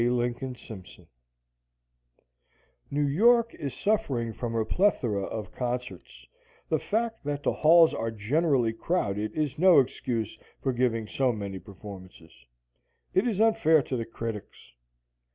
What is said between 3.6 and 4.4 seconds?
suffering